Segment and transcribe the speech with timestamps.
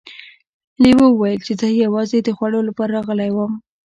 [0.83, 3.51] لیوه وویل چې زه یوازې د خوړو لپاره راغلی وم.